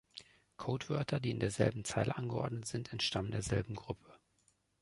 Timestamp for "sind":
2.65-2.91